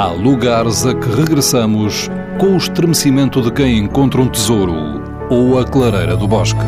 Há 0.00 0.06
lugares 0.06 0.86
a 0.86 0.94
que 0.94 1.14
regressamos 1.14 2.08
com 2.38 2.54
o 2.54 2.56
estremecimento 2.56 3.42
de 3.42 3.52
quem 3.52 3.76
encontra 3.76 4.22
um 4.22 4.28
tesouro 4.28 4.72
ou 5.28 5.58
a 5.58 5.64
clareira 5.66 6.16
do 6.16 6.26
bosque. 6.26 6.58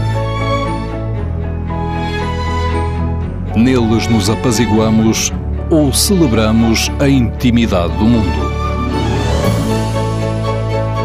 Neles 3.57 4.07
nos 4.07 4.29
apaziguamos 4.29 5.33
ou 5.71 5.95
celebramos 5.95 6.91
a 7.01 7.09
intimidade 7.09 7.97
do 7.97 8.05
mundo. 8.05 8.53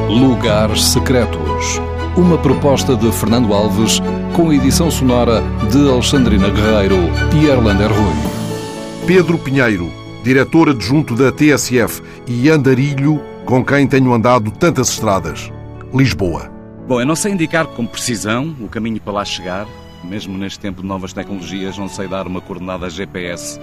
Lugares 0.09 0.84
Secretos. 0.84 1.80
Uma 2.18 2.38
proposta 2.38 2.94
de 2.94 3.09
Fernando 3.09 3.54
Alves 3.54 4.02
com 4.36 4.52
edição 4.52 4.91
sonora 4.91 5.41
de 5.71 5.89
Alexandrina 5.89 6.50
Guerreiro 6.50 7.09
e 7.41 7.46
Erlander 7.46 7.88
Rui. 7.89 8.16
Pedro 9.05 9.38
Pinheiro, 9.38 10.06
diretor 10.28 10.68
adjunto 10.68 11.16
da 11.16 11.32
TSF, 11.32 12.04
e 12.27 12.49
Andarilho, 12.49 13.23
com 13.45 13.63
quem 13.63 13.88
tenho 13.88 14.12
andado 14.13 14.52
tantas 14.52 14.90
estradas. 14.90 15.49
Lisboa. 15.94 16.52
Bom, 16.85 16.99
eu 16.99 17.05
não 17.05 17.16
sei 17.16 17.31
indicar 17.31 17.66
com 17.66 17.85
precisão 17.85 18.54
o 18.59 18.68
caminho 18.68 18.99
para 18.99 19.13
lá 19.13 19.23
chegar, 19.23 19.66
mesmo 20.04 20.38
neste 20.38 20.59
tempo 20.59 20.82
de 20.82 20.88
novas 20.88 21.13
tecnologias, 21.13 21.77
não 21.77 21.88
sei 21.88 22.09
dar 22.09 22.27
uma 22.27 22.41
coordenada 22.41 22.90
GPS 22.90 23.58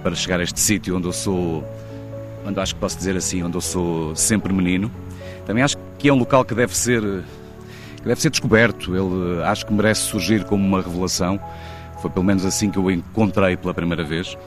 para 0.00 0.14
chegar 0.14 0.38
a 0.38 0.44
este 0.44 0.60
sítio 0.60 0.96
onde 0.96 1.08
eu 1.08 1.12
sou, 1.12 1.64
onde 2.46 2.60
acho 2.60 2.76
que 2.76 2.80
posso 2.80 2.96
dizer 2.96 3.16
assim, 3.16 3.42
onde 3.42 3.56
eu 3.56 3.60
sou 3.60 4.14
sempre 4.14 4.52
menino. 4.52 4.88
Também 5.44 5.64
acho 5.64 5.76
que 5.98 6.08
é 6.08 6.12
um 6.12 6.18
local 6.18 6.44
que 6.44 6.54
deve 6.54 6.76
ser 6.76 7.02
que 7.96 8.04
deve 8.04 8.22
ser 8.22 8.30
descoberto. 8.30 8.94
Ele 8.94 9.42
acho 9.42 9.66
que 9.66 9.72
merece 9.72 10.02
surgir 10.02 10.44
como 10.44 10.64
uma 10.64 10.80
revelação. 10.80 11.40
Foi 12.00 12.12
pelo 12.12 12.24
menos 12.24 12.46
assim 12.46 12.70
que 12.70 12.78
eu 12.78 12.84
o 12.84 12.92
encontrei 12.92 13.56
pela 13.56 13.74
primeira 13.74 14.04
vez. 14.04 14.38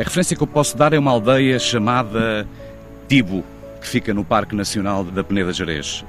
A 0.00 0.02
referência 0.02 0.34
que 0.34 0.42
eu 0.42 0.46
posso 0.46 0.78
dar 0.78 0.94
é 0.94 0.98
uma 0.98 1.10
aldeia 1.10 1.58
chamada 1.58 2.48
Tibo, 3.06 3.44
que 3.82 3.86
fica 3.86 4.14
no 4.14 4.24
Parque 4.24 4.56
Nacional 4.56 5.04
da 5.04 5.22
Peneda 5.22 5.52
Jerez. 5.52 6.02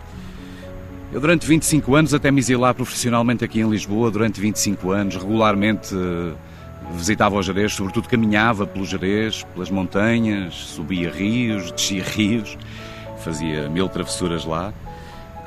Eu 1.11 1.19
durante 1.19 1.45
25 1.45 1.93
anos 1.93 2.13
até 2.13 2.31
me 2.31 2.39
exilei 2.39 2.73
profissionalmente 2.73 3.43
aqui 3.43 3.59
em 3.59 3.69
Lisboa, 3.69 4.09
durante 4.09 4.39
25 4.39 4.91
anos, 4.91 5.17
regularmente 5.17 5.93
eh, 5.93 6.31
visitava 6.93 7.35
o 7.35 7.43
Jerez, 7.43 7.73
sobretudo 7.73 8.07
caminhava 8.07 8.65
pelo 8.65 8.85
Jerez, 8.85 9.43
pelas 9.53 9.69
montanhas, 9.69 10.53
subia 10.53 11.11
rios, 11.11 11.69
descia 11.73 12.01
rios, 12.01 12.57
fazia 13.21 13.67
mil 13.67 13.89
travessuras 13.89 14.45
lá. 14.45 14.73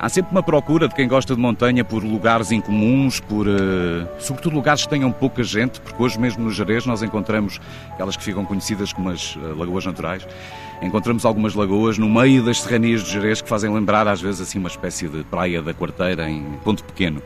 Há 0.05 0.09
sempre 0.09 0.31
uma 0.31 0.43
procura 0.43 0.87
de 0.87 0.93
quem 0.93 1.07
gosta 1.07 1.33
de 1.33 1.41
montanha 1.41 1.83
por 1.83 2.03
lugares 2.03 2.51
incomuns, 2.51 3.19
por 3.19 3.47
uh, 3.47 4.07
sobretudo 4.19 4.53
lugares 4.53 4.83
que 4.83 4.89
tenham 4.89 5.11
pouca 5.11 5.41
gente, 5.41 5.81
porque 5.81 6.03
hoje 6.03 6.19
mesmo 6.19 6.43
no 6.43 6.51
Jerez 6.51 6.85
nós 6.85 7.01
encontramos 7.01 7.59
aquelas 7.89 8.15
que 8.15 8.23
ficam 8.23 8.45
conhecidas 8.45 8.93
como 8.93 9.09
as 9.09 9.35
uh, 9.35 9.55
lagoas 9.57 9.83
naturais. 9.83 10.27
Encontramos 10.79 11.25
algumas 11.25 11.55
lagoas 11.55 11.97
no 11.97 12.07
meio 12.07 12.43
das 12.43 12.61
serranias 12.61 13.03
de 13.03 13.13
Jerez 13.13 13.41
que 13.41 13.49
fazem 13.49 13.73
lembrar 13.73 14.07
às 14.07 14.21
vezes 14.21 14.41
assim 14.41 14.59
uma 14.59 14.69
espécie 14.69 15.07
de 15.07 15.23
praia 15.23 15.63
da 15.63 15.73
Quarteira 15.73 16.29
em 16.29 16.43
ponto 16.63 16.83
pequeno. 16.83 17.19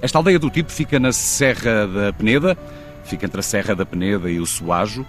Esta 0.00 0.16
aldeia 0.16 0.38
do 0.38 0.48
tipo 0.48 0.72
fica 0.72 0.98
na 0.98 1.12
Serra 1.12 1.86
da 1.86 2.10
Peneda, 2.10 2.56
fica 3.04 3.26
entre 3.26 3.40
a 3.40 3.42
Serra 3.42 3.74
da 3.74 3.84
Peneda 3.84 4.30
e 4.30 4.40
o 4.40 4.46
Soajo. 4.46 5.04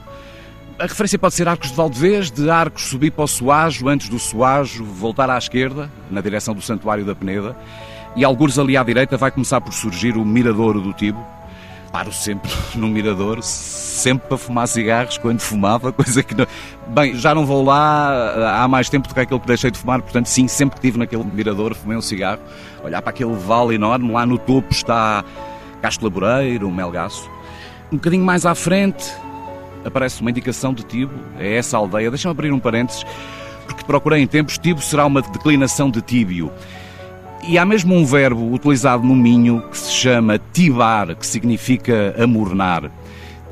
A 0.77 0.83
referência 0.83 1.17
pode 1.17 1.33
ser 1.33 1.47
Arcos 1.47 1.69
de 1.69 1.75
Valdevez, 1.75 2.29
de 2.29 2.49
Arcos 2.49 2.89
subir 2.89 3.09
para 3.09 3.23
o 3.23 3.27
Soajo, 3.27 3.87
antes 3.87 4.09
do 4.09 4.19
Soajo 4.19 4.83
voltar 4.83 5.29
à 5.29 5.37
esquerda, 5.37 5.89
na 6.11 6.19
direção 6.19 6.53
do 6.53 6.61
Santuário 6.61 7.05
da 7.05 7.15
Peneda, 7.15 7.55
e 8.13 8.25
alguns 8.25 8.59
ali 8.59 8.75
à 8.75 8.83
direita 8.83 9.15
vai 9.15 9.31
começar 9.31 9.61
por 9.61 9.73
surgir 9.73 10.17
o 10.17 10.25
Miradouro 10.25 10.81
do 10.81 10.91
Tibo. 10.91 11.25
Paro 11.93 12.11
sempre 12.11 12.51
no 12.75 12.89
Mirador, 12.89 13.41
sempre 13.41 14.27
para 14.27 14.37
fumar 14.37 14.67
cigarros 14.67 15.17
quando 15.17 15.39
fumava, 15.39 15.93
coisa 15.93 16.21
que 16.21 16.35
não... 16.35 16.45
Bem, 16.87 17.15
já 17.15 17.33
não 17.33 17.45
vou 17.45 17.63
lá 17.63 18.61
há 18.61 18.67
mais 18.67 18.89
tempo 18.89 19.07
do 19.07 19.13
que 19.13 19.19
aquele 19.21 19.39
que 19.39 19.47
deixei 19.47 19.71
de 19.71 19.79
fumar, 19.79 20.01
portanto 20.01 20.25
sim, 20.25 20.45
sempre 20.45 20.75
que 20.75 20.85
estive 20.85 20.99
naquele 20.99 21.23
Mirador 21.23 21.73
fumei 21.73 21.97
um 21.97 22.01
cigarro, 22.01 22.41
olhar 22.83 23.01
para 23.01 23.11
aquele 23.11 23.33
vale 23.33 23.75
enorme, 23.75 24.11
lá 24.11 24.25
no 24.25 24.37
topo 24.37 24.73
está 24.73 25.23
Castro 25.81 26.03
Laboreiro, 26.03 26.69
Melgaço. 26.69 27.31
Um 27.93 27.95
bocadinho 27.95 28.25
mais 28.25 28.45
à 28.45 28.53
frente, 28.53 29.05
aparece 29.85 30.21
uma 30.21 30.31
indicação 30.31 30.73
de 30.73 30.83
Tibo, 30.83 31.13
é 31.39 31.55
essa 31.55 31.77
aldeia. 31.77 32.09
Deixa-me 32.09 32.31
abrir 32.31 32.51
um 32.51 32.59
parênteses, 32.59 33.05
porque 33.65 33.83
procurei 33.83 34.21
em 34.21 34.27
tempos, 34.27 34.57
Tibo 34.57 34.81
será 34.81 35.05
uma 35.05 35.21
declinação 35.21 35.89
de 35.89 36.01
Tíbio. 36.01 36.51
E 37.47 37.59
há 37.59 37.65
mesmo 37.65 37.93
um 37.93 38.03
verbo 38.03 38.51
utilizado 38.51 39.03
no 39.03 39.15
Minho 39.15 39.61
que 39.69 39.77
se 39.77 39.91
chama 39.91 40.39
tibar, 40.51 41.15
que 41.15 41.25
significa 41.25 42.15
amornar. 42.17 42.89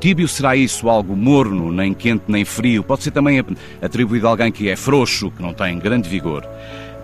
Tíbio 0.00 0.26
será 0.26 0.56
isso, 0.56 0.88
algo 0.88 1.16
morno, 1.16 1.72
nem 1.72 1.94
quente 1.94 2.24
nem 2.26 2.44
frio. 2.44 2.82
Pode 2.82 3.04
ser 3.04 3.12
também 3.12 3.42
atribuído 3.80 4.26
a 4.26 4.30
alguém 4.30 4.50
que 4.50 4.68
é 4.68 4.74
frouxo, 4.74 5.30
que 5.30 5.40
não 5.40 5.54
tem 5.54 5.78
grande 5.78 6.08
vigor. 6.08 6.44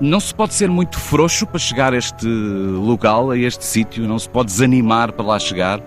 Não 0.01 0.19
se 0.19 0.35
pode 0.35 0.53
ser 0.53 0.69
muito 0.69 0.99
frouxo 0.99 1.47
para 1.47 1.59
chegar 1.59 1.95
a 1.95 1.97
este 1.97 2.27
local, 2.27 3.31
a 3.31 3.39
este 3.39 3.65
sítio, 3.65 4.09
não 4.09 4.19
se 4.19 4.29
pode 4.29 4.51
desanimar 4.51 5.13
para 5.13 5.25
lá 5.25 5.39
chegar. 5.39 5.81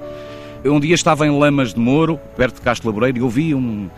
Um 0.66 0.80
dia 0.80 0.96
estava 0.96 1.28
em 1.28 1.38
Lamas 1.38 1.74
de 1.74 1.80
Moro, 1.80 2.18
perto 2.38 2.56
de 2.56 2.62
Castro 2.62 2.88
Laboreiro, 2.88 3.18
e 3.18 3.22
ouvi 3.22 3.54
um, 3.54 3.90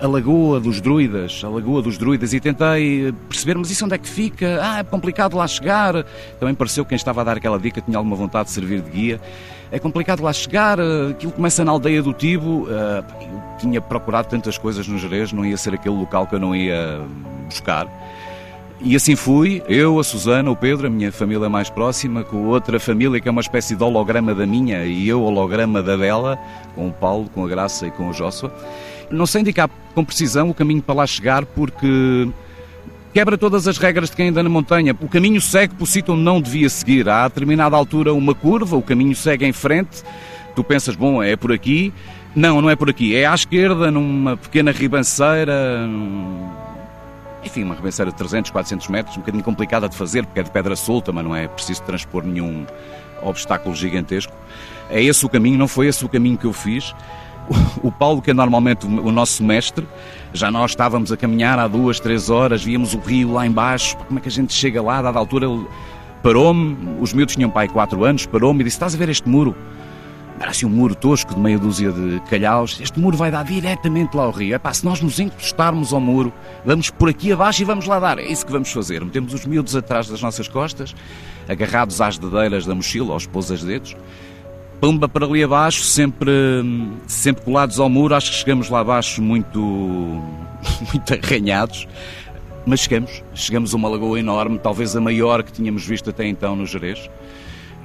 a 0.00 0.06
Lagoa 0.06 0.58
dos 0.58 0.80
Druidas, 0.80 1.42
a 1.44 1.48
Lagoa 1.48 1.82
dos 1.82 1.98
Druidas, 1.98 2.32
e 2.32 2.40
tentei 2.40 3.12
perceber, 3.28 3.58
mas 3.58 3.70
isso 3.70 3.84
onde 3.84 3.94
é 3.94 3.98
que 3.98 4.08
fica? 4.08 4.58
Ah, 4.62 4.78
é 4.78 4.84
complicado 4.84 5.36
lá 5.36 5.46
chegar. 5.46 6.06
Também 6.40 6.54
pareceu 6.54 6.84
que 6.84 6.90
quem 6.90 6.96
estava 6.96 7.20
a 7.20 7.24
dar 7.24 7.36
aquela 7.36 7.58
dica 7.58 7.82
tinha 7.82 7.98
alguma 7.98 8.16
vontade 8.16 8.46
de 8.46 8.52
servir 8.52 8.80
de 8.80 8.90
guia. 8.90 9.20
É 9.70 9.78
complicado 9.78 10.22
lá 10.22 10.32
chegar, 10.32 10.78
aquilo 11.10 11.32
começa 11.32 11.64
na 11.64 11.72
aldeia 11.72 12.02
do 12.02 12.14
Tibo. 12.14 12.66
Eu 12.68 13.04
tinha 13.58 13.80
procurado 13.80 14.28
tantas 14.28 14.56
coisas 14.56 14.88
no 14.88 14.98
Jerez, 14.98 15.32
não 15.32 15.44
ia 15.44 15.56
ser 15.56 15.74
aquele 15.74 15.96
local 15.96 16.26
que 16.26 16.34
eu 16.34 16.40
não 16.40 16.56
ia 16.56 17.02
buscar. 17.44 17.86
E 18.80 18.94
assim 18.94 19.16
fui, 19.16 19.62
eu, 19.68 19.98
a 19.98 20.04
Susana, 20.04 20.50
o 20.50 20.56
Pedro, 20.56 20.86
a 20.86 20.90
minha 20.90 21.10
família 21.10 21.48
mais 21.48 21.70
próxima, 21.70 22.22
com 22.22 22.44
outra 22.46 22.78
família 22.78 23.20
que 23.20 23.26
é 23.26 23.30
uma 23.30 23.40
espécie 23.40 23.74
de 23.74 23.82
holograma 23.82 24.34
da 24.34 24.46
minha 24.46 24.84
e 24.84 25.08
eu 25.08 25.22
holograma 25.22 25.82
da 25.82 25.96
dela, 25.96 26.38
com 26.74 26.88
o 26.88 26.92
Paulo, 26.92 27.28
com 27.34 27.44
a 27.44 27.48
Graça 27.48 27.86
e 27.86 27.90
com 27.90 28.10
o 28.10 28.12
Joshua. 28.12 28.52
Não 29.10 29.26
sei 29.26 29.40
indicar 29.40 29.70
com 29.94 30.04
precisão 30.04 30.50
o 30.50 30.54
caminho 30.54 30.82
para 30.82 30.94
lá 30.94 31.06
chegar 31.06 31.46
porque 31.46 32.28
quebra 33.14 33.38
todas 33.38 33.66
as 33.66 33.78
regras 33.78 34.10
de 34.10 34.16
quem 34.16 34.28
anda 34.28 34.42
na 34.42 34.48
montanha. 34.50 34.94
O 35.00 35.08
caminho 35.08 35.40
segue 35.40 35.74
o 35.80 35.86
sítio 35.86 36.12
onde 36.12 36.22
não 36.22 36.40
devia 36.40 36.68
seguir. 36.68 37.08
Há 37.08 37.24
a 37.24 37.28
determinada 37.28 37.74
altura 37.74 38.12
uma 38.12 38.34
curva, 38.34 38.76
o 38.76 38.82
caminho 38.82 39.16
segue 39.16 39.46
em 39.46 39.52
frente, 39.52 40.02
tu 40.54 40.62
pensas, 40.62 40.94
bom, 40.94 41.22
é 41.22 41.34
por 41.34 41.50
aqui. 41.50 41.94
Não, 42.34 42.60
não 42.60 42.68
é 42.68 42.76
por 42.76 42.90
aqui, 42.90 43.16
é 43.16 43.24
à 43.24 43.34
esquerda, 43.34 43.90
numa 43.90 44.36
pequena 44.36 44.70
ribanceira 44.70 45.88
enfim, 47.46 47.62
uma 47.62 47.74
ribanceira 47.74 48.10
de 48.10 48.16
300, 48.16 48.50
400 48.50 48.88
metros, 48.88 49.16
um 49.16 49.20
bocadinho 49.20 49.44
complicada 49.44 49.88
de 49.88 49.96
fazer, 49.96 50.26
porque 50.26 50.40
é 50.40 50.42
de 50.42 50.50
pedra 50.50 50.76
solta, 50.76 51.12
mas 51.12 51.24
não 51.24 51.34
é 51.34 51.48
preciso 51.48 51.82
transpor 51.82 52.24
nenhum 52.24 52.66
obstáculo 53.22 53.74
gigantesco. 53.74 54.32
É 54.90 55.02
esse 55.02 55.24
o 55.24 55.28
caminho, 55.28 55.58
não 55.58 55.68
foi 55.68 55.86
esse 55.86 56.04
o 56.04 56.08
caminho 56.08 56.36
que 56.36 56.44
eu 56.44 56.52
fiz. 56.52 56.94
O 57.82 57.92
Paulo, 57.92 58.20
que 58.20 58.32
é 58.32 58.34
normalmente 58.34 58.86
o 58.86 59.12
nosso 59.12 59.44
mestre, 59.44 59.86
já 60.32 60.50
nós 60.50 60.72
estávamos 60.72 61.12
a 61.12 61.16
caminhar 61.16 61.58
há 61.60 61.68
duas, 61.68 62.00
três 62.00 62.28
horas, 62.28 62.64
víamos 62.64 62.92
o 62.92 62.98
rio 62.98 63.32
lá 63.32 63.46
embaixo, 63.46 63.96
como 63.98 64.18
é 64.18 64.22
que 64.22 64.28
a 64.28 64.32
gente 64.32 64.52
chega 64.52 64.82
lá? 64.82 64.98
A 64.98 65.02
dada 65.02 65.18
altura 65.18 65.46
ele 65.46 65.64
parou-me, 66.24 66.76
os 67.00 67.12
miúdos 67.12 67.36
tinham 67.36 67.48
pai 67.48 67.68
quatro 67.68 68.04
anos, 68.04 68.26
parou-me 68.26 68.62
e 68.62 68.64
disse, 68.64 68.74
estás 68.74 68.96
a 68.96 68.98
ver 68.98 69.08
este 69.08 69.28
muro? 69.28 69.54
Era 70.38 70.50
assim 70.50 70.66
um 70.66 70.70
muro 70.70 70.94
tosco 70.94 71.34
de 71.34 71.40
meia 71.40 71.58
dúzia 71.58 71.90
de 71.90 72.20
calhaus. 72.28 72.78
Este 72.80 73.00
muro 73.00 73.16
vai 73.16 73.30
dar 73.30 73.44
diretamente 73.44 74.14
lá 74.14 74.24
ao 74.24 74.30
rio. 74.30 74.54
É 74.54 74.58
pá, 74.58 74.72
se 74.72 74.84
nós 74.84 75.00
nos 75.00 75.18
encostarmos 75.18 75.92
ao 75.92 76.00
muro, 76.00 76.32
vamos 76.64 76.90
por 76.90 77.08
aqui 77.08 77.32
abaixo 77.32 77.62
e 77.62 77.64
vamos 77.64 77.86
lá 77.86 77.98
dar. 77.98 78.18
É 78.18 78.26
isso 78.26 78.44
que 78.44 78.52
vamos 78.52 78.70
fazer. 78.70 79.02
Metemos 79.02 79.32
os 79.32 79.46
miúdos 79.46 79.74
atrás 79.74 80.08
das 80.08 80.20
nossas 80.20 80.46
costas, 80.46 80.94
agarrados 81.48 82.00
às 82.00 82.18
dedeiras 82.18 82.66
da 82.66 82.74
mochila, 82.74 83.14
aos 83.14 83.26
pousa-dedos. 83.26 83.96
Pumba 84.78 85.08
para 85.08 85.24
ali 85.24 85.42
abaixo, 85.42 85.82
sempre, 85.82 86.30
sempre 87.06 87.42
colados 87.42 87.80
ao 87.80 87.88
muro. 87.88 88.14
Acho 88.14 88.30
que 88.30 88.36
chegamos 88.36 88.68
lá 88.68 88.80
abaixo 88.80 89.22
muito, 89.22 89.58
muito 90.92 91.14
arranhados. 91.14 91.88
Mas 92.66 92.80
chegamos. 92.80 93.22
Chegamos 93.32 93.72
a 93.72 93.76
uma 93.76 93.88
lagoa 93.88 94.20
enorme, 94.20 94.58
talvez 94.58 94.94
a 94.94 95.00
maior 95.00 95.42
que 95.42 95.52
tínhamos 95.52 95.86
visto 95.86 96.10
até 96.10 96.26
então 96.26 96.54
no 96.54 96.66
Jerez. 96.66 97.08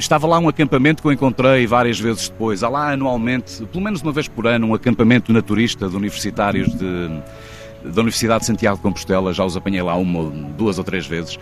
Estava 0.02 0.26
lá 0.26 0.40
um 0.40 0.50
acampamento 0.50 1.00
que 1.04 1.08
eu 1.08 1.12
encontrei 1.12 1.68
várias 1.68 2.00
vezes 2.00 2.28
depois. 2.28 2.64
Há 2.64 2.70
lá 2.70 2.92
anualmente, 2.92 3.64
pelo 3.68 3.84
menos 3.84 4.02
uma 4.02 4.12
vez 4.12 4.28
por 4.28 4.48
ano, 4.48 4.66
um 4.66 4.74
acampamento 4.74 5.32
naturista 5.32 5.88
de 5.88 5.96
universitários 5.96 6.76
de, 6.76 7.08
da 7.86 8.02
Universidade 8.02 8.40
de 8.40 8.48
Santiago 8.48 8.78
de 8.78 8.82
Compostela, 8.82 9.32
já 9.32 9.46
os 9.46 9.56
apanhei 9.56 9.80
lá 9.84 9.96
uma, 9.96 10.32
duas 10.58 10.80
ou 10.80 10.84
três 10.84 11.06
vezes. 11.06 11.38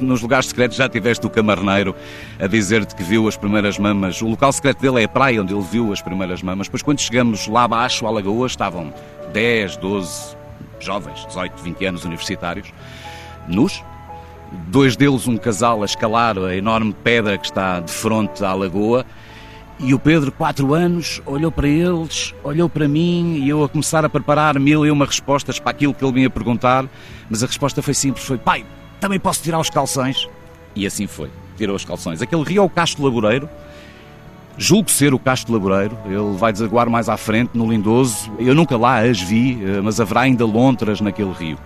Nos 0.00 0.22
lugares 0.22 0.46
secretos 0.46 0.76
já 0.76 0.88
tiveste 0.88 1.26
o 1.26 1.28
camarneiro 1.28 1.92
a 2.38 2.46
dizer-te 2.46 2.94
que 2.94 3.02
viu 3.02 3.26
as 3.26 3.36
primeiras 3.36 3.80
mamas. 3.80 4.22
O 4.22 4.28
local 4.28 4.52
secreto 4.52 4.80
dele 4.80 5.02
é 5.02 5.04
a 5.06 5.08
praia 5.08 5.42
onde 5.42 5.52
ele 5.52 5.64
viu 5.68 5.92
as 5.92 6.00
primeiras 6.00 6.40
mamas. 6.40 6.68
Pois 6.68 6.84
quando 6.84 7.00
chegamos 7.00 7.48
lá 7.48 7.64
abaixo, 7.64 8.06
à 8.06 8.10
lagoa, 8.10 8.46
estavam 8.46 8.94
10, 9.32 9.76
12 9.78 10.36
jovens, 10.78 11.26
18, 11.26 11.60
20 11.60 11.84
anos 11.84 12.04
universitários, 12.04 12.68
nus, 13.48 13.82
dois 14.68 14.96
deles 14.96 15.28
um 15.28 15.36
casal 15.36 15.82
a 15.82 15.84
escalar 15.84 16.38
a 16.38 16.54
enorme 16.54 16.94
pedra 17.04 17.36
que 17.38 17.46
está 17.46 17.80
de 17.80 17.90
frente 17.90 18.44
à 18.44 18.52
lagoa 18.54 19.04
E 19.78 19.92
o 19.92 19.98
Pedro, 19.98 20.30
quatro 20.30 20.72
anos, 20.72 21.20
olhou 21.26 21.50
para 21.50 21.68
eles, 21.68 22.34
olhou 22.44 22.68
para 22.68 22.86
mim 22.86 23.40
e 23.42 23.48
eu 23.48 23.64
a 23.64 23.68
começar 23.68 24.04
a 24.04 24.08
preparar 24.08 24.58
mil 24.58 24.86
e 24.86 24.90
uma 24.90 25.04
respostas 25.04 25.58
para 25.58 25.72
aquilo 25.72 25.92
que 25.92 26.04
ele 26.04 26.12
me 26.12 26.22
ia 26.22 26.30
perguntar, 26.30 26.86
mas 27.28 27.42
a 27.42 27.46
resposta 27.46 27.82
foi 27.82 27.92
simples, 27.92 28.24
foi 28.24 28.38
pai, 28.38 28.64
também 29.00 29.18
posso 29.18 29.42
tirar 29.42 29.58
os 29.58 29.68
calções? 29.68 30.28
E 30.76 30.86
assim 30.86 31.06
foi, 31.06 31.30
tirou 31.56 31.74
os 31.74 31.84
calções. 31.84 32.22
Aquele 32.22 32.42
rio 32.42 32.62
é 32.62 32.64
o 32.64 32.70
Castro 32.70 33.04
Laboreiro, 33.04 33.48
julgo 34.56 34.90
ser 34.90 35.12
o 35.12 35.18
Castro 35.18 35.52
Laboreiro, 35.52 35.98
ele 36.06 36.36
vai 36.36 36.52
desaguar 36.52 36.88
mais 36.88 37.08
à 37.08 37.16
frente, 37.16 37.50
no 37.54 37.68
Lindoso. 37.70 38.30
Eu 38.38 38.54
nunca 38.54 38.76
lá 38.76 39.00
as 39.00 39.20
vi, 39.20 39.58
eh, 39.62 39.80
mas 39.82 40.00
haverá 40.00 40.22
ainda 40.22 40.46
lontras 40.46 41.00
naquele 41.00 41.32
rio. 41.32 41.58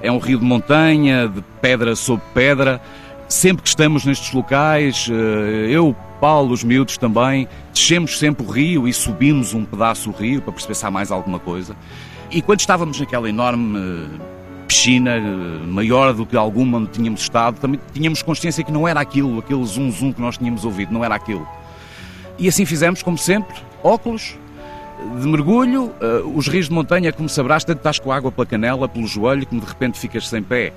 É 0.00 0.10
um 0.10 0.18
rio 0.18 0.38
de 0.38 0.44
montanha, 0.44 1.28
de 1.28 1.42
pedra 1.60 1.96
sobre 1.96 2.24
pedra. 2.32 2.80
Sempre 3.28 3.62
que 3.62 3.68
estamos 3.68 4.04
nestes 4.04 4.32
locais, 4.32 5.08
eh, 5.10 5.66
eu, 5.70 5.94
Paulo, 6.20 6.52
os 6.52 6.64
miúdos 6.64 6.96
também, 6.96 7.46
descemos 7.74 8.18
sempre 8.18 8.46
o 8.46 8.48
rio 8.48 8.88
e 8.88 8.92
subimos 8.92 9.52
um 9.52 9.64
pedaço 9.64 10.10
do 10.10 10.16
rio 10.16 10.40
para 10.40 10.52
perceber 10.52 10.74
se 10.74 10.86
há 10.86 10.90
mais 10.90 11.10
alguma 11.10 11.38
coisa. 11.38 11.76
E 12.30 12.40
quando 12.40 12.60
estávamos 12.60 12.98
naquela 12.98 13.28
enorme 13.28 13.78
eh, 13.78 14.20
piscina, 14.66 15.20
maior 15.66 16.14
do 16.14 16.24
que 16.24 16.36
alguma 16.36 16.78
onde 16.78 16.90
tínhamos 16.90 17.22
estado, 17.22 17.58
também 17.58 17.80
tínhamos 17.92 18.22
consciência 18.22 18.62
que 18.62 18.72
não 18.72 18.86
era 18.86 19.00
aquilo, 19.00 19.38
aquele 19.38 19.64
zum 19.66 19.90
zum 19.90 20.12
que 20.12 20.20
nós 20.20 20.38
tínhamos 20.38 20.64
ouvido, 20.64 20.92
não 20.92 21.04
era 21.04 21.14
aquilo. 21.14 21.46
E 22.38 22.46
assim 22.46 22.64
fizemos, 22.64 23.02
como 23.02 23.18
sempre, 23.18 23.56
óculos 23.82 24.36
de 25.20 25.26
mergulho, 25.26 25.92
uh, 26.00 26.36
os 26.36 26.48
rios 26.48 26.68
de 26.68 26.74
montanha, 26.74 27.12
como 27.12 27.28
sabrás, 27.28 27.64
tanto 27.64 27.78
estás 27.78 27.98
com 27.98 28.10
água 28.10 28.32
pela 28.32 28.46
canela, 28.46 28.88
pelo 28.88 29.06
joelho, 29.06 29.46
como 29.46 29.60
de 29.60 29.66
repente 29.66 29.98
ficas 29.98 30.28
sem 30.28 30.42
pé. 30.42 30.72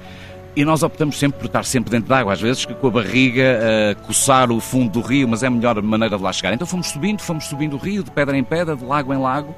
E 0.56 0.66
nós 0.66 0.84
optamos 0.84 1.18
sempre 1.18 1.40
por 1.40 1.46
estar 1.46 1.64
sempre 1.64 1.92
dentro 1.92 2.10
d'água, 2.10 2.34
às 2.34 2.42
vezes 2.42 2.66
com 2.66 2.88
a 2.88 2.92
barriga 2.92 3.60
a 3.60 3.92
uh, 3.94 4.08
coçar 4.08 4.52
o 4.52 4.60
fundo 4.60 4.92
do 4.92 5.02
rio, 5.02 5.28
mas 5.28 5.44
é 5.44 5.48
a 5.48 5.50
melhor 5.50 5.82
maneira 5.82 6.18
de 6.18 6.24
lá 6.24 6.34
chegar. 6.34 6.54
Então 6.54 6.68
fomos 6.68 6.88
subindo, 6.88 7.22
fomos 7.22 7.46
subindo 7.46 7.76
o 7.76 7.80
rio, 7.80 8.04
de 8.04 8.12
pedra 8.12 8.38
em 8.38 8.44
pedra, 8.44 8.76
de 8.76 8.84
lago 8.84 9.14
em 9.14 9.18
lago, 9.18 9.56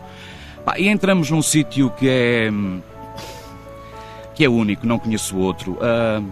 e 0.78 0.88
entramos 0.88 1.30
num 1.30 1.42
sítio 1.42 1.90
que 1.92 2.08
é 2.08 2.52
que 4.36 4.44
é 4.44 4.50
único, 4.50 4.86
não 4.86 4.98
conheço 4.98 5.38
outro. 5.38 5.74
Uh, 5.74 6.26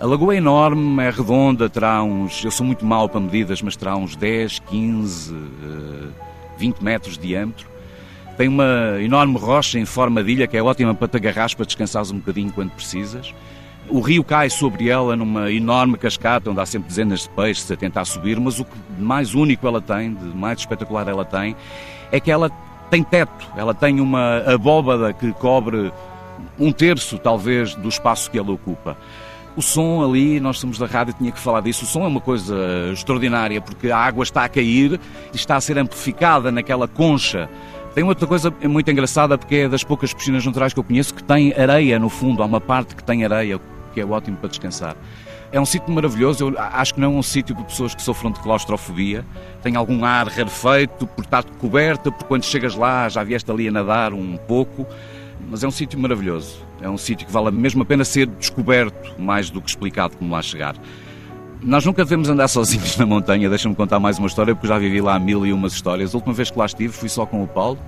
a 0.00 0.06
lagoa 0.06 0.34
é 0.34 0.38
enorme, 0.38 1.02
é 1.02 1.10
redonda, 1.10 1.68
terá 1.68 2.02
uns. 2.02 2.44
Eu 2.44 2.50
sou 2.50 2.64
muito 2.64 2.86
mau 2.86 3.08
para 3.08 3.20
medidas, 3.20 3.60
mas 3.60 3.76
terá 3.76 3.96
uns 3.96 4.14
10, 4.14 4.60
15, 4.60 5.34
20 6.58 6.80
metros 6.80 7.16
de 7.16 7.28
diâmetro. 7.28 7.66
Tem 8.36 8.48
uma 8.48 9.00
enorme 9.00 9.38
rocha 9.38 9.78
em 9.78 9.84
forma 9.84 10.22
de 10.22 10.32
ilha 10.32 10.46
que 10.46 10.56
é 10.56 10.62
ótima 10.62 10.94
para 10.94 11.08
te 11.08 11.16
agarrar 11.16 11.54
para 11.56 11.64
descansares 11.64 12.10
um 12.10 12.18
bocadinho 12.18 12.52
quando 12.52 12.70
precisas. 12.70 13.34
O 13.88 14.00
rio 14.00 14.22
cai 14.22 14.50
sobre 14.50 14.88
ela 14.88 15.16
numa 15.16 15.50
enorme 15.50 15.96
cascata 15.96 16.50
onde 16.50 16.60
há 16.60 16.66
sempre 16.66 16.88
dezenas 16.88 17.22
de 17.22 17.30
peixes 17.30 17.70
a 17.70 17.76
tentar 17.76 18.04
subir, 18.04 18.38
mas 18.38 18.60
o 18.60 18.64
que 18.64 18.76
mais 18.98 19.34
único 19.34 19.66
ela 19.66 19.80
tem, 19.80 20.12
de 20.14 20.24
mais 20.36 20.58
espetacular 20.58 21.08
ela 21.08 21.24
tem, 21.24 21.56
é 22.12 22.20
que 22.20 22.30
ela 22.30 22.50
tem 22.90 23.02
teto, 23.02 23.46
ela 23.56 23.74
tem 23.74 24.00
uma 24.00 24.38
abóbada 24.46 25.12
que 25.12 25.32
cobre 25.32 25.92
um 26.58 26.70
terço, 26.70 27.18
talvez, 27.18 27.74
do 27.74 27.88
espaço 27.88 28.30
que 28.30 28.38
ela 28.38 28.52
ocupa. 28.52 28.96
O 29.58 29.60
som 29.60 30.04
ali, 30.04 30.38
nós 30.38 30.60
somos 30.60 30.78
da 30.78 30.86
rádio, 30.86 31.12
tinha 31.18 31.32
que 31.32 31.40
falar 31.40 31.62
disso. 31.62 31.84
O 31.84 31.88
som 31.88 32.04
é 32.04 32.06
uma 32.06 32.20
coisa 32.20 32.54
extraordinária 32.92 33.60
porque 33.60 33.90
a 33.90 33.98
água 33.98 34.22
está 34.22 34.44
a 34.44 34.48
cair 34.48 35.00
e 35.32 35.36
está 35.36 35.56
a 35.56 35.60
ser 35.60 35.76
amplificada 35.76 36.52
naquela 36.52 36.86
concha. 36.86 37.50
Tem 37.92 38.04
outra 38.04 38.24
coisa 38.24 38.54
muito 38.62 38.88
engraçada 38.88 39.36
porque 39.36 39.56
é 39.56 39.68
das 39.68 39.82
poucas 39.82 40.14
piscinas 40.14 40.46
naturais 40.46 40.72
que 40.72 40.78
eu 40.78 40.84
conheço 40.84 41.12
que 41.12 41.24
tem 41.24 41.52
areia 41.54 41.98
no 41.98 42.08
fundo. 42.08 42.40
Há 42.40 42.46
uma 42.46 42.60
parte 42.60 42.94
que 42.94 43.02
tem 43.02 43.24
areia, 43.24 43.60
que 43.92 44.00
é 44.00 44.06
ótimo 44.06 44.36
para 44.36 44.48
descansar. 44.48 44.96
É 45.50 45.60
um 45.60 45.66
sítio 45.66 45.92
maravilhoso, 45.92 46.50
eu 46.50 46.54
acho 46.56 46.94
que 46.94 47.00
não 47.00 47.16
é 47.16 47.18
um 47.18 47.22
sítio 47.22 47.56
para 47.56 47.64
pessoas 47.64 47.96
que 47.96 48.02
sofram 48.02 48.30
de 48.30 48.38
claustrofobia. 48.38 49.26
Tem 49.60 49.74
algum 49.74 50.04
ar 50.04 50.28
rarefeito, 50.28 51.04
por 51.04 51.24
estar 51.24 51.42
coberta, 51.42 52.12
porque 52.12 52.26
quando 52.26 52.44
chegas 52.44 52.76
lá 52.76 53.08
já 53.08 53.24
vieste 53.24 53.50
ali 53.50 53.66
a 53.66 53.72
nadar 53.72 54.12
um 54.12 54.36
pouco. 54.36 54.86
Mas 55.50 55.62
é 55.62 55.68
um 55.68 55.70
sítio 55.70 55.98
maravilhoso. 55.98 56.64
É 56.80 56.88
um 56.88 56.98
sítio 56.98 57.26
que 57.26 57.32
vale 57.32 57.50
mesmo 57.50 57.82
a 57.82 57.84
pena 57.84 58.04
ser 58.04 58.26
descoberto, 58.26 59.20
mais 59.20 59.50
do 59.50 59.60
que 59.60 59.70
explicado 59.70 60.16
como 60.16 60.32
lá 60.32 60.42
chegar. 60.42 60.76
Nós 61.62 61.84
nunca 61.84 62.04
devemos 62.04 62.28
andar 62.28 62.46
sozinhos 62.48 62.96
na 62.96 63.06
montanha. 63.06 63.48
Deixa-me 63.48 63.74
contar 63.74 63.98
mais 63.98 64.18
uma 64.18 64.28
história, 64.28 64.54
porque 64.54 64.68
já 64.68 64.78
vivi 64.78 65.00
lá 65.00 65.18
mil 65.18 65.46
e 65.46 65.52
umas 65.52 65.72
histórias. 65.72 66.14
A 66.14 66.18
última 66.18 66.34
vez 66.34 66.50
que 66.50 66.58
lá 66.58 66.66
estive 66.66 66.92
fui 66.92 67.08
só 67.08 67.26
com 67.26 67.42
o 67.42 67.48
Paulo, 67.48 67.78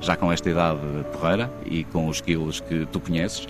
já 0.00 0.16
com 0.16 0.32
esta 0.32 0.50
idade 0.50 0.80
porreira 1.12 1.50
e 1.64 1.84
com 1.84 2.08
os 2.08 2.20
quilos 2.20 2.60
que 2.60 2.86
tu 2.86 3.00
conheces. 3.00 3.46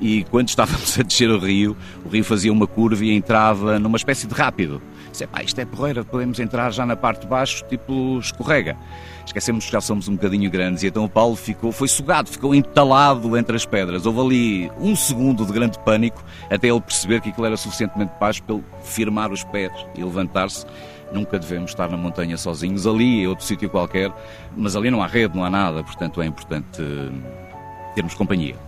E 0.00 0.24
quando 0.24 0.48
estávamos 0.50 0.98
a 0.98 1.02
descer 1.02 1.30
o 1.30 1.38
rio, 1.38 1.76
o 2.04 2.08
rio 2.08 2.24
fazia 2.24 2.52
uma 2.52 2.66
curva 2.66 3.04
e 3.04 3.12
entrava 3.12 3.78
numa 3.78 3.96
espécie 3.96 4.26
de 4.26 4.34
rápido. 4.34 4.80
Disse, 5.18 5.26
pá, 5.26 5.42
isto 5.42 5.60
é 5.60 5.64
porreira, 5.64 6.04
podemos 6.04 6.38
entrar 6.38 6.70
já 6.72 6.86
na 6.86 6.96
parte 6.96 7.22
de 7.22 7.26
baixo, 7.26 7.64
tipo 7.68 8.18
escorrega 8.18 8.76
esquecemos 9.28 9.66
que 9.66 9.72
já 9.72 9.80
somos 9.80 10.08
um 10.08 10.14
bocadinho 10.14 10.50
grandes 10.50 10.82
e 10.82 10.88
então 10.88 11.04
o 11.04 11.08
Paulo 11.08 11.36
ficou, 11.36 11.70
foi 11.70 11.86
sugado, 11.88 12.28
ficou 12.28 12.54
entalado 12.54 13.36
entre 13.36 13.56
as 13.56 13.64
pedras. 13.64 14.06
Houve 14.06 14.20
ali 14.20 14.72
um 14.80 14.96
segundo 14.96 15.44
de 15.44 15.52
grande 15.52 15.78
pânico 15.80 16.22
até 16.50 16.68
ele 16.68 16.80
perceber 16.80 17.20
que 17.20 17.28
aquilo 17.30 17.46
era 17.46 17.56
suficientemente 17.56 18.12
baixo 18.18 18.42
para 18.42 18.56
ele 18.56 18.64
firmar 18.82 19.30
os 19.30 19.44
pés 19.44 19.72
e 19.94 20.02
levantar-se. 20.02 20.66
Nunca 21.12 21.38
devemos 21.38 21.70
estar 21.70 21.88
na 21.88 21.96
montanha 21.96 22.36
sozinhos, 22.36 22.86
ali 22.86 23.24
é 23.24 23.28
outro 23.28 23.44
sítio 23.44 23.70
qualquer, 23.70 24.12
mas 24.54 24.76
ali 24.76 24.90
não 24.90 25.02
há 25.02 25.06
rede, 25.06 25.34
não 25.34 25.44
há 25.44 25.48
nada, 25.48 25.82
portanto 25.82 26.20
é 26.20 26.26
importante 26.26 26.82
eh, 26.82 27.94
termos 27.94 28.14
companhia. 28.14 28.67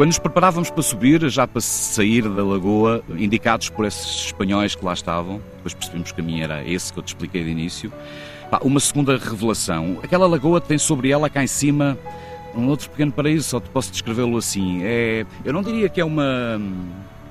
Quando 0.00 0.08
nos 0.08 0.18
preparávamos 0.18 0.70
para 0.70 0.82
subir, 0.82 1.28
já 1.28 1.46
para 1.46 1.60
sair 1.60 2.26
da 2.26 2.42
lagoa, 2.42 3.02
indicados 3.18 3.68
por 3.68 3.84
esses 3.84 4.24
espanhóis 4.24 4.74
que 4.74 4.82
lá 4.82 4.94
estavam, 4.94 5.42
depois 5.56 5.74
percebemos 5.74 6.10
que 6.10 6.18
o 6.18 6.24
caminho 6.24 6.42
era 6.42 6.64
esse 6.64 6.90
que 6.90 6.98
eu 6.98 7.02
te 7.02 7.08
expliquei 7.08 7.44
de 7.44 7.50
início, 7.50 7.92
uma 8.62 8.80
segunda 8.80 9.18
revelação. 9.18 9.98
Aquela 10.02 10.26
lagoa 10.26 10.58
tem 10.58 10.78
sobre 10.78 11.10
ela 11.10 11.28
cá 11.28 11.44
em 11.44 11.46
cima 11.46 11.98
um 12.54 12.66
outro 12.68 12.88
pequeno 12.88 13.12
paraíso, 13.12 13.46
só 13.46 13.60
te 13.60 13.68
posso 13.68 13.92
descrevê-lo 13.92 14.38
assim. 14.38 14.80
É, 14.82 15.26
eu 15.44 15.52
não 15.52 15.62
diria 15.62 15.86
que 15.90 16.00
é 16.00 16.04
uma. 16.06 16.58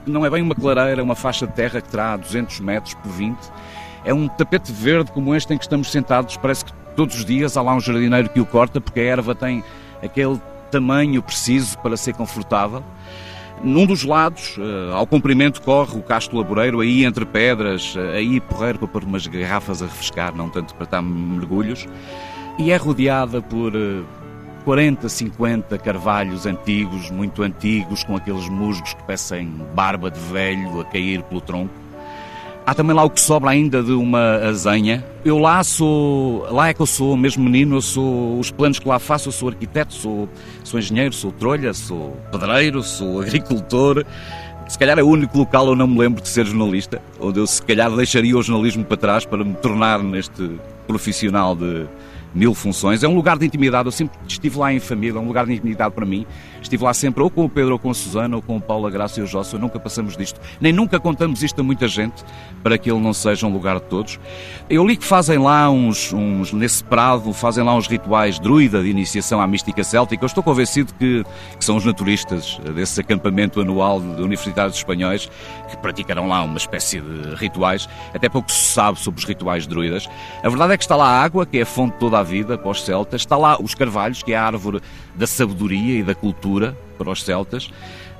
Não 0.05 0.23
é 0.23 0.29
bem 0.29 0.43
uma 0.43 0.53
clareira, 0.53 1.01
uma 1.03 1.15
faixa 1.15 1.47
de 1.47 1.53
terra 1.53 1.81
que 1.81 1.89
terá 1.89 2.17
200 2.17 2.59
metros 2.59 2.93
por 2.93 3.11
20. 3.11 3.35
É 4.05 4.13
um 4.13 4.27
tapete 4.27 4.71
verde 4.71 5.11
como 5.11 5.33
este 5.33 5.51
em 5.51 5.57
que 5.57 5.63
estamos 5.63 5.91
sentados. 5.91 6.37
Parece 6.37 6.65
que 6.65 6.73
todos 6.95 7.15
os 7.15 7.25
dias 7.25 7.57
há 7.57 7.63
lá 7.63 7.73
um 7.73 7.79
jardineiro 7.79 8.29
que 8.29 8.39
o 8.39 8.45
corta, 8.45 8.79
porque 8.79 8.99
a 8.99 9.05
erva 9.05 9.33
tem 9.33 9.63
aquele 10.03 10.39
tamanho 10.69 11.21
preciso 11.21 11.77
para 11.79 11.97
ser 11.97 12.13
confortável. 12.13 12.83
Num 13.61 13.85
dos 13.85 14.05
lados, 14.05 14.57
uh, 14.57 14.93
ao 14.93 15.05
comprimento, 15.05 15.61
corre 15.61 15.97
o 15.97 16.01
Castro 16.01 16.37
Laboreiro, 16.37 16.79
aí 16.79 17.03
entre 17.03 17.25
pedras, 17.25 17.93
uh, 17.95 17.99
aí 18.15 18.39
porreiro 18.39 18.79
para 18.79 18.87
pôr 18.87 19.03
umas 19.03 19.27
garrafas 19.27 19.81
a 19.81 19.85
refrescar, 19.85 20.33
não 20.33 20.49
tanto 20.49 20.73
para 20.75 20.85
estar 20.85 21.01
mergulhos, 21.01 21.85
e 22.57 22.71
é 22.71 22.77
rodeada 22.77 23.41
por 23.41 23.75
uh, 23.75 24.05
40, 24.63 25.09
50 25.09 25.77
carvalhos 25.77 26.45
antigos, 26.45 27.11
muito 27.11 27.43
antigos, 27.43 28.03
com 28.03 28.15
aqueles 28.15 28.47
musgos 28.47 28.93
que 28.93 29.03
parecem 29.03 29.47
barba 29.73 30.09
de 30.09 30.19
velho 30.19 30.79
a 30.79 30.85
cair 30.85 31.21
pelo 31.23 31.41
tronco. 31.41 31.73
Há 32.69 32.75
também 32.75 32.95
lá 32.95 33.03
o 33.03 33.09
que 33.09 33.19
sobra 33.19 33.49
ainda 33.49 33.81
de 33.81 33.93
uma 33.93 34.35
azenha. 34.47 35.03
Eu 35.25 35.39
lá 35.39 35.63
sou, 35.63 36.45
lá 36.51 36.69
é 36.69 36.73
que 36.75 36.79
eu 36.79 36.85
sou 36.85 37.17
mesmo 37.17 37.43
menino, 37.43 37.77
eu 37.77 37.81
sou, 37.81 38.37
os 38.37 38.51
planos 38.51 38.77
que 38.77 38.87
lá 38.87 38.99
faço, 38.99 39.29
eu 39.29 39.31
sou 39.31 39.49
arquiteto, 39.49 39.91
sou, 39.91 40.29
sou 40.63 40.79
engenheiro, 40.79 41.11
sou 41.11 41.31
trolha, 41.31 41.73
sou 41.73 42.15
pedreiro, 42.31 42.83
sou 42.83 43.21
agricultor. 43.21 44.05
Se 44.67 44.77
calhar 44.77 44.99
é 44.99 45.01
o 45.01 45.07
único 45.07 45.35
local 45.35 45.69
eu 45.69 45.75
não 45.75 45.87
me 45.87 45.97
lembro 45.97 46.21
de 46.21 46.29
ser 46.29 46.45
jornalista, 46.45 47.01
onde 47.19 47.39
eu 47.39 47.47
se 47.47 47.59
calhar 47.59 47.89
deixaria 47.89 48.37
o 48.37 48.43
jornalismo 48.43 48.85
para 48.85 48.97
trás 48.97 49.25
para 49.25 49.43
me 49.43 49.55
tornar 49.55 50.03
neste 50.03 50.51
profissional 50.85 51.55
de, 51.55 51.87
mil 52.33 52.53
funções. 52.53 53.03
É 53.03 53.07
um 53.07 53.15
lugar 53.15 53.37
de 53.37 53.45
intimidade. 53.45 53.87
Eu 53.87 53.91
sempre 53.91 54.17
estive 54.27 54.57
lá 54.57 54.73
em 54.73 54.79
família, 54.79 55.17
é 55.17 55.21
um 55.21 55.27
lugar 55.27 55.45
de 55.45 55.53
intimidade 55.53 55.93
para 55.93 56.05
mim. 56.05 56.25
Estive 56.61 56.83
lá 56.83 56.93
sempre 56.93 57.23
ou 57.23 57.29
com 57.29 57.45
o 57.45 57.49
Pedro, 57.49 57.73
ou 57.73 57.79
com 57.79 57.89
a 57.89 57.93
Susana, 57.93 58.35
ou 58.35 58.41
com 58.41 58.57
o 58.57 58.61
Paulo, 58.61 58.87
a 58.87 58.89
Graça 58.89 59.19
e 59.19 59.23
o 59.23 59.27
Josso. 59.27 59.57
Nunca 59.57 59.79
passamos 59.79 60.15
disto. 60.15 60.39
Nem 60.59 60.73
nunca 60.73 60.99
contamos 60.99 61.41
isto 61.43 61.61
a 61.61 61.63
muita 61.63 61.87
gente, 61.87 62.23
para 62.61 62.77
que 62.77 62.91
ele 62.91 62.99
não 62.99 63.13
seja 63.13 63.47
um 63.47 63.51
lugar 63.51 63.79
de 63.79 63.85
todos. 63.85 64.19
Eu 64.69 64.85
li 64.85 64.97
que 64.97 65.05
fazem 65.05 65.37
lá 65.37 65.69
uns, 65.69 66.13
uns 66.13 66.53
nesse 66.53 66.83
prado, 66.83 67.31
fazem 67.33 67.63
lá 67.63 67.75
uns 67.75 67.87
rituais 67.87 68.39
druida 68.39 68.81
de 68.83 68.89
iniciação 68.89 69.41
à 69.41 69.47
mística 69.47 69.83
céltica. 69.83 70.23
Eu 70.23 70.27
estou 70.27 70.43
convencido 70.43 70.93
que, 70.93 71.23
que 71.57 71.65
são 71.65 71.77
os 71.77 71.85
naturistas 71.85 72.59
desse 72.75 72.99
acampamento 73.01 73.61
anual 73.61 73.99
de 74.01 74.21
universitários 74.21 74.77
espanhóis 74.77 75.29
que 75.69 75.77
praticarão 75.77 76.27
lá 76.27 76.43
uma 76.43 76.57
espécie 76.57 76.99
de 76.99 77.35
rituais. 77.35 77.87
Até 78.13 78.29
pouco 78.29 78.51
se 78.51 78.73
sabe 78.73 78.99
sobre 78.99 79.19
os 79.19 79.25
rituais 79.25 79.65
druidas. 79.65 80.09
A 80.43 80.49
verdade 80.49 80.73
é 80.73 80.77
que 80.77 80.83
está 80.83 80.95
lá 80.95 81.07
a 81.07 81.23
água, 81.23 81.45
que 81.45 81.57
é 81.57 81.61
a 81.61 81.65
fonte 81.65 81.97
toda 81.99 82.18
a 82.19 82.23
vida 82.23 82.57
para 82.57 82.69
os 82.69 82.83
celtas. 82.83 83.21
Está 83.21 83.37
lá 83.37 83.61
os 83.61 83.73
carvalhos, 83.75 84.21
que 84.23 84.33
é 84.33 84.37
a 84.37 84.43
árvore 84.43 84.81
da 85.15 85.27
sabedoria 85.27 85.99
e 85.99 86.03
da 86.03 86.15
cultura 86.15 86.77
para 86.97 87.09
os 87.09 87.23
celtas. 87.23 87.71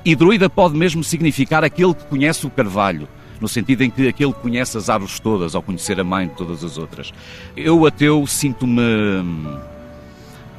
E 0.04 0.16
druida 0.16 0.50
pode 0.50 0.78
mesmo 0.78 1.04
significar 1.04 1.64
aquele 1.64 1.94
que 1.94 2.06
conhece 2.06 2.46
o 2.48 2.50
carvalho, 2.50 3.08
no 3.40 3.48
sentido 3.48 3.82
em 3.84 3.90
que 3.90 4.08
aquele 4.08 4.34
que 4.34 4.40
conhece 4.40 4.78
as 4.78 4.90
árvores 4.90 5.20
todas, 5.20 5.56
ao 5.56 5.62
conhecer 5.62 6.00
a 6.00 6.04
mãe 6.04 6.28
de 6.28 6.36
todas 6.36 6.64
as 6.64 6.78
outras. 6.78 7.12
Eu, 7.56 7.86
ateu, 7.86 8.26
sinto-me 8.26 8.82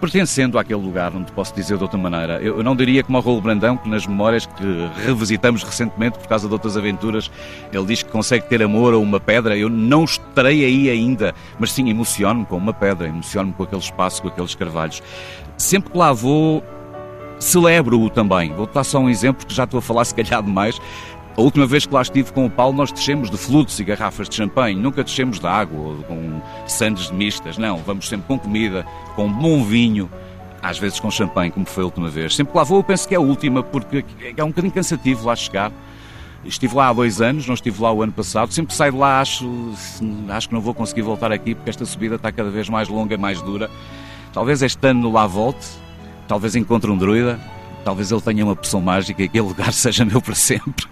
pertencendo 0.01 0.59
àquele 0.59 0.81
lugar, 0.81 1.13
não 1.13 1.23
te 1.23 1.33
posso 1.33 1.55
dizer 1.55 1.77
de 1.77 1.83
outra 1.83 1.99
maneira. 1.99 2.41
Eu 2.41 2.63
não 2.63 2.75
diria 2.75 3.03
como 3.05 3.19
o 3.19 3.21
Raul 3.21 3.41
Brandão, 3.41 3.77
que 3.77 3.89
nas 3.89 4.07
memórias 4.07 4.47
que 4.47 4.65
revisitamos 5.05 5.63
recentemente 5.63 6.19
por 6.19 6.27
causa 6.27 6.49
de 6.49 6.53
outras 6.53 6.77
aventuras, 6.77 7.31
ele 7.73 7.85
diz 7.85 8.03
que 8.03 8.11
consegue 8.11 8.47
ter 8.47 8.63
amor 8.63 8.95
a 8.95 8.99
uma 8.99 9.21
pedra. 9.21 9.57
Eu 9.57 9.69
não 9.69 10.05
estarei 10.05 10.65
aí 10.65 10.89
ainda, 10.89 11.35
mas 11.59 11.73
sim 11.73 11.89
emociono-me 11.91 12.47
com 12.47 12.57
uma 12.57 12.73
pedra, 12.73 13.07
emociono-me 13.07 13.53
com 13.53 13.63
aquele 13.63 13.83
espaço, 13.83 14.23
com 14.23 14.29
aqueles 14.29 14.55
carvalhos. 14.55 15.03
Sempre 15.57 15.93
que 15.93 15.99
lá 15.99 16.13
vou, 16.13 16.65
celebro-o 17.39 18.09
também. 18.09 18.53
Vou 18.55 18.67
dar 18.67 18.85
só 18.85 18.99
um 18.99 19.09
exemplo, 19.09 19.47
que 19.47 19.55
já 19.55 19.65
estou 19.65 19.79
a 19.79 19.83
falar 19.83 20.05
se 20.05 20.15
calhar 20.15 20.43
demais. 20.43 20.81
A 21.41 21.43
última 21.43 21.65
vez 21.65 21.87
que 21.87 21.95
lá 21.95 22.03
estive 22.03 22.35
com 22.35 22.45
o 22.45 22.51
Paulo, 22.51 22.77
nós 22.77 22.93
descemos 22.93 23.31
de 23.31 23.39
flutos 23.39 23.81
e 23.81 23.83
garrafas 23.83 24.29
de 24.29 24.35
champanhe, 24.35 24.79
nunca 24.79 25.03
descemos 25.03 25.41
de 25.41 25.47
água 25.47 25.81
ou 25.81 25.97
com 26.03 26.43
sandes 26.67 27.07
de 27.07 27.15
mistas, 27.15 27.57
não. 27.57 27.79
Vamos 27.79 28.11
sempre 28.11 28.27
com 28.27 28.39
comida, 28.39 28.85
com 29.17 29.33
bom 29.33 29.65
vinho, 29.65 30.11
às 30.61 30.79
vezes 30.79 31.01
com 31.01 31.11
champanhe, 31.11 31.51
como 31.51 31.65
foi 31.65 31.83
a 31.83 31.87
última 31.87 32.11
vez. 32.11 32.37
Sempre 32.37 32.53
que 32.53 32.59
lá 32.59 32.63
vou, 32.63 32.81
eu 32.81 32.85
penso 32.85 33.09
que 33.09 33.15
é 33.15 33.17
a 33.17 33.23
última, 33.23 33.63
porque 33.63 34.05
é 34.37 34.45
um 34.45 34.49
bocadinho 34.49 34.71
cansativo 34.71 35.27
lá 35.27 35.35
chegar. 35.35 35.73
Estive 36.45 36.77
lá 36.77 36.89
há 36.89 36.93
dois 36.93 37.23
anos, 37.23 37.47
não 37.47 37.55
estive 37.55 37.83
lá 37.83 37.91
o 37.91 38.03
ano 38.03 38.13
passado. 38.13 38.53
Sempre 38.53 38.73
que 38.73 38.75
saio 38.75 38.93
de 38.93 38.99
lá, 38.99 39.23
acho, 39.23 39.51
acho 40.29 40.47
que 40.47 40.55
não 40.55 40.61
vou 40.61 40.75
conseguir 40.75 41.01
voltar 41.01 41.33
aqui, 41.33 41.55
porque 41.55 41.71
esta 41.71 41.87
subida 41.87 42.17
está 42.17 42.31
cada 42.31 42.51
vez 42.51 42.69
mais 42.69 42.87
longa 42.87 43.15
e 43.15 43.19
mais 43.19 43.41
dura. 43.41 43.71
Talvez 44.31 44.61
este 44.61 44.87
ano 44.87 45.11
lá 45.11 45.27
volte, 45.27 45.67
talvez 46.29 46.55
encontre 46.55 46.91
um 46.91 46.99
druida, 46.99 47.41
Talvez 47.85 48.11
ele 48.11 48.21
tenha 48.21 48.45
uma 48.45 48.57
poção 48.57 48.81
mágica 48.81 49.23
e 49.23 49.27
aquele 49.27 49.47
lugar 49.47 49.73
seja 49.75 50.05
meu 50.05 50.21
para 50.21 50.35
sempre. 50.35 50.87